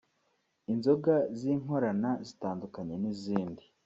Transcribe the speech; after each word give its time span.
inzoga 0.71 1.13
z’inkorana 1.37 2.11
zitandukanye 2.27 2.95
n’ibindi 3.01 3.65